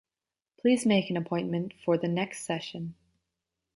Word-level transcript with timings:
Please 0.59 0.83
make 0.83 1.11
an 1.11 1.15
appointment 1.17 1.73
for 1.85 1.95
the 1.95 2.07
next 2.07 2.43
session. 2.43 2.95